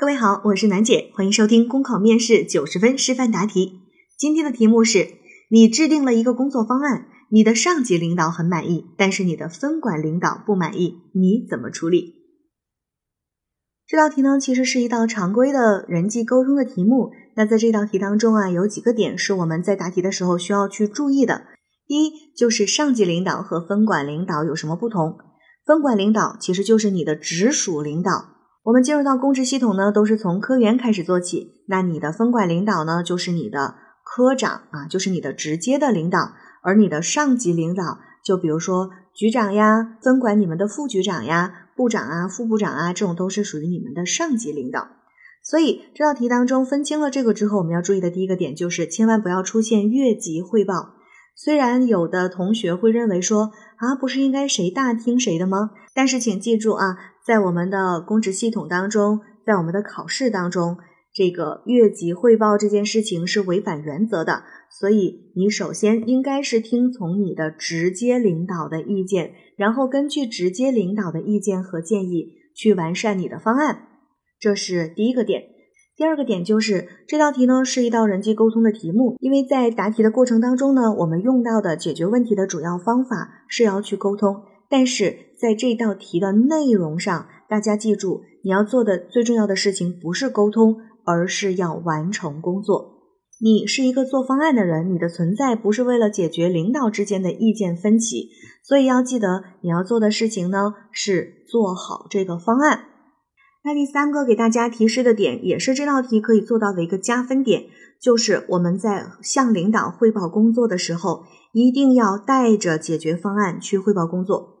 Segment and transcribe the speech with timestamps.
[0.00, 3.82] 各位好，我是楠姐，欢迎收听公考面试九十分示范答题。
[4.16, 5.10] 今天的题目是：
[5.50, 12.14] 你制定了一个工作方案，你的上级领导很满意，但是你的分管领导不满意，你怎么处理？
[13.86, 17.10] 这道题呢，其实是一道常规的人际沟通的题目。
[17.36, 21.42] 那在这道题当中啊，有几个点是我们在答题的时候需要去注意的。
[21.86, 25.18] 第一，就是上级领导和分管领导有什么不同？
[25.66, 28.29] 分管领导其实就是你的直属领导。
[28.62, 31.62] 我们进入到公职系统呢，都是从科员开始做起。
[31.66, 36.32] 那你的分管领导呢，就是你的科长啊，就是你的直接的领导。
[36.62, 44.88] 而你的上级领导，就比如说局长呀，分管你们的副局长呀、部长啊、副部长啊，这种都是属于你们的上级领导。
[45.42, 50.96] 所以这道题当中分清了这个之后，我们要注意的第一个点就是，千万不要出现越级汇报。
[51.34, 55.70] 虽然有的同学会认为说啊，不是应该谁大听谁的吗？
[55.94, 56.98] 但是请记住啊。
[57.26, 60.78] 在我们的公职系统当中，在我们的考试当中，
[61.12, 64.44] 这个越级汇报这件事情是违反原则的。
[64.70, 73.88] 所以你首先应该是听从你的直接领导的意见，然后根据直接领导的意见和建议去完善你的方案。
[74.38, 75.42] 这是第一个点。
[75.96, 84.44] 第二个点就是这道题呢是一道人际沟通的题目，因为在答题的过程当中呢，我们用到的解决问题的主要方法是要去沟通。
[84.70, 93.00] 但是在这道题的内容上，大家记住，你要做的最重要的事情不是沟通，而是要完成工作。
[93.42, 98.28] 你是一个做方案的人，你的存在不是为了解决领导之间的意见分歧，
[98.62, 102.84] 所以要记得你要做的事情呢是做好这个方案。
[103.64, 107.64] 那第三个给大家提示的点，也是这道题可以做到的一个加分点，
[108.00, 114.59] 就是我们在向领导汇报工作的时候，一定要带着解决方案去汇报工作。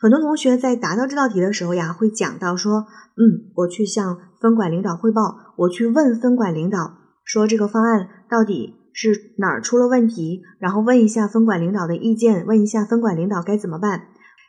[0.00, 2.86] 很多同学在答到这道题的时候呀，会讲到说，
[3.18, 14.04] 嗯，我去向分管领导汇报，我去问分管领导说这个方案到底是哪儿出了问题，然后问一下分管领导的意见，问一下分管领导该怎么办。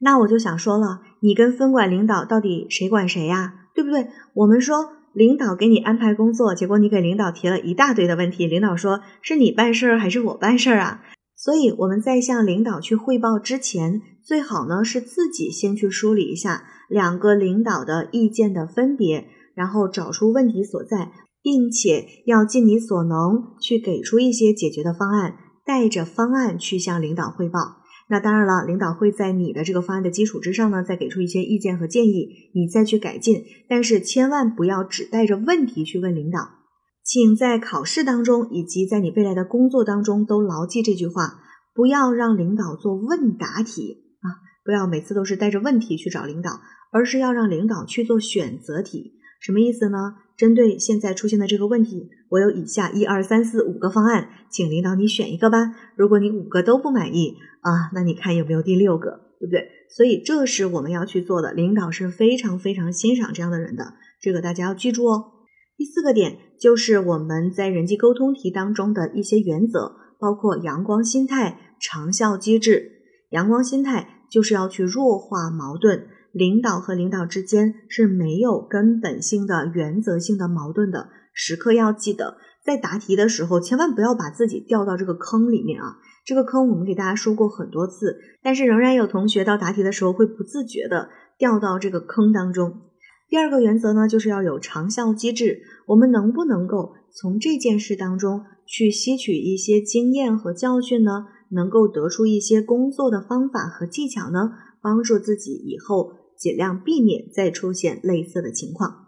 [0.00, 3.52] 那我就想说了，你跟分管领导到底谁管谁呀？
[3.74, 4.08] 对不对？
[4.32, 11.02] 我们说领导给你安排工作，结果你给领导提了一大堆的问题，领导说是你办事儿还是我办事儿啊？
[11.44, 21.12] 所以我们在向领导去汇报之前，最好呢是自己先去梳理一下两个领导的意见的分别，然后找出问题所在，
[21.42, 27.82] 并且要尽你所能去给出一些解决的方案，带着方案去向领导汇报。
[28.08, 33.44] 那当然了，领导会在你的这个方案的基础之上呢，再给出一些意见和建议，你再去改进。
[33.68, 36.63] 但是千万不要只带着问题去问领导。
[37.04, 41.42] 请在考试当中以及在你未来的工作当中都牢记这句话：
[41.74, 44.40] 不要让领导做问答题啊！
[44.64, 49.12] 不要每次都是带着问题去找领导，而是要让领导去做选择题。
[49.40, 50.14] 什么意思呢？
[50.38, 55.74] 针对现在出现的这个问题，我有以下一二三四五个方案，请领导你选一个吧。
[55.96, 59.68] 如果你五个都不满意啊，那你看有没有第六个，对不对？
[59.94, 61.52] 所以这是我们要去做的。
[61.52, 65.32] 领导是非常非常欣赏这样的人的，这个大家要记住哦。
[65.76, 72.92] 第四个点就是我们在人际沟通题当中的一些原则，包括阳光心态、长效机制。
[73.30, 81.08] 阳光心态就是要去弱化矛盾，领导和领导之间是没有根本性的原则性的矛盾的。
[81.32, 85.96] 时刻要记得，在答题的时候千万不要把自己掉到这个坑里面啊！
[86.24, 92.82] 这个坑我们给大家说过很多次，但是仍然有同学到答题的时候会不自觉的掉到这个坑当中。
[93.28, 95.62] 第二个原则呢，就是要有长效机制。
[95.88, 101.26] 我们能不能够从这件事当中去吸取一些经验和教训呢？
[101.50, 104.52] 能够得出一些工作的方法和技巧呢？
[104.82, 109.06] 帮助自己以后尽量避免再出现类似的情况。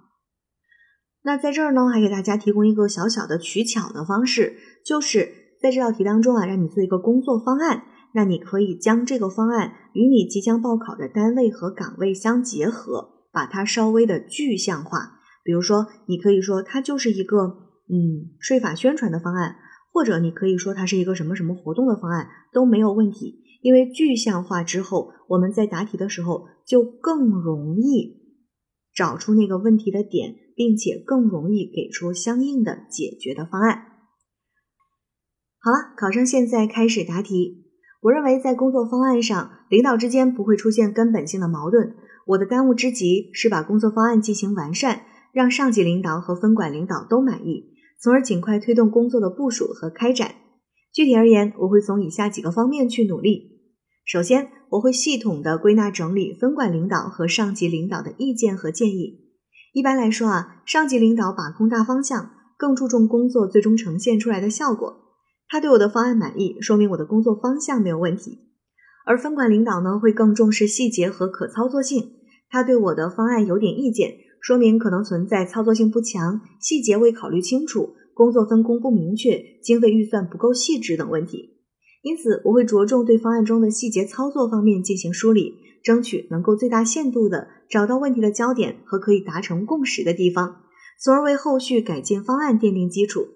[1.22, 5.28] 那在这儿呢，还给大家提供一个小小的取巧的方式，就是
[5.60, 7.82] 在这道题当中啊，让你做一个工作方案。
[8.14, 13.15] 那你可以将这个方案与你即将报考的单位和岗位相结合。
[13.36, 17.42] 把它稍微的具象化，比如说，你可以说它就是一个
[17.86, 19.56] 嗯税法宣传的方案，
[19.92, 28.22] 或者你可以说它是一个什么什么活动的方案都没有问题，因为具象化之后，我们在答题的时候就更容易
[28.94, 33.82] 找出那个问题的点，并且更容易给出相应的解决的方案。
[35.60, 37.66] 好了，考生现在开始答题。
[38.00, 41.96] 我认为在工作方案上，领导之间不会出现根本性的矛盾。
[42.26, 45.02] 我的当务之急是把工作方案进行完善，
[45.32, 50.34] 让上级领导和分管领导都满意，从而尽快推动工作的部署和开展。
[50.92, 53.60] 具体而言，我会从以下几个方面去努力。
[54.04, 59.20] 首先，我会系统的归纳整理分管领导和上级领导的意见和建议，
[59.72, 64.96] 一般来说啊，上级领导把控大方向，更注重工作最终呈现出来的效果。
[65.48, 68.40] 他对我的方案满意，说明我的工作方向没有问题。
[69.06, 72.15] 而分管领导呢，会更重视细节和可操作性。
[72.48, 81.56] 他对我的方案有点意见，说明可能存在操作性不强、细节未考虑清楚、工作分工不明确、经费预算不够细致等问题。
[82.02, 85.54] 因此，我会着重对方案中的细节操作方面进行梳理。
[85.82, 90.62] 争取能够最大限度地找到问题的焦点和可以达成共识的地方，
[91.00, 93.28] 从而为后续改进方案奠定基础。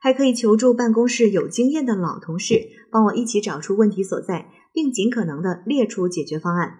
[0.00, 6.78] 还可以求助办公室有经验的老同事，帮我一起找出问题所在，并尽可能的列出解决方案。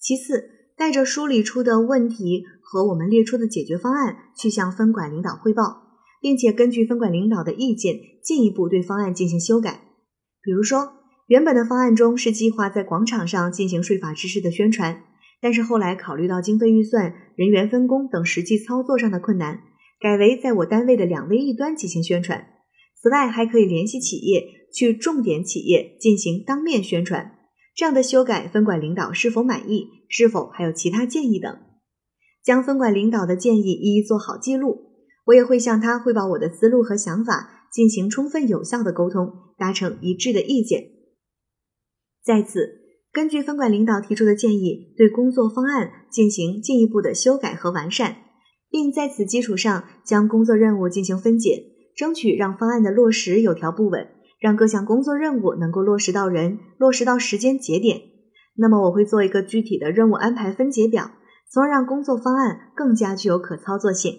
[0.00, 0.42] 其次，
[0.80, 5.82] 带着梳理出的问题和我们列出的解决方案去向分管领导汇报，
[6.22, 9.82] 并且根据分管领导的意见进一步对方案进行修改。
[10.42, 10.94] 比如说。
[11.26, 15.04] 原本的方案中是计划在广场上进行税法知识的宣传，
[15.40, 19.60] 但是后来考虑到经费预算、人员分工等实际操作上的困难，
[20.00, 22.48] 改为在我单位的两微一端进行宣传。
[23.00, 24.44] 此外，还可以联系企业
[24.74, 27.38] 去重点企业进行当面宣传。
[27.74, 29.88] 这样的修改，分管领导是否满意？
[30.08, 31.58] 是否还有其他建议等？
[32.44, 34.92] 将分管领导的建议一一做好记录，
[35.26, 40.84] 我也会向他汇报我的思路和想法，进行充分有效的沟通，达成一致的意见。
[42.24, 42.80] 在此，
[43.12, 48.16] 根据分管领导提出的建议，对工作方案进行进一步的修改和完善，
[48.68, 51.64] 并在此基础上将工作任务进行分解，
[51.96, 54.08] 争取让方案的落实有条不紊，
[54.40, 58.00] 让各项工作任务能够落实到人，落实到时间节点。
[58.56, 61.12] 那么，我会做一个具体的任务安排分解表，
[61.52, 64.14] 从而让工作方案更加具有可操作性。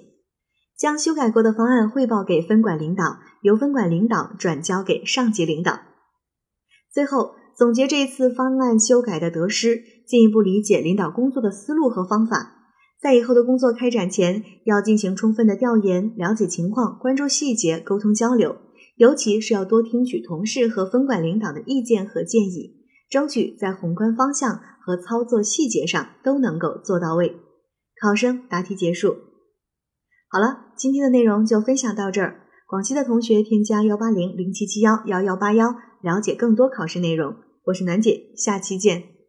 [0.78, 5.80] 将修改过的方案汇报给分管领导，由分管领导转交给上级领导。
[6.94, 7.36] 最后。
[7.54, 12.54] 总结这一次方案修改的得失，进一步理解领导工作的思路和方法。
[13.00, 18.56] 在以后的工作开展前，要进行充分的调研，了解情况，关注细节，沟通交流。
[19.02, 22.76] 尤其是要多听取同事和分管领导的意见和建议，
[23.10, 27.36] 争取在宏观方向和操作细节上都能够做到位。
[28.00, 29.16] 考生答题结束。
[30.30, 32.42] 好了，今天的内容就分享到这儿。
[32.68, 37.34] 广西的同学添加幺八零零七七幺幺幺八幺，了解更多考试内容。
[37.64, 39.21] 我是楠姐，下期见。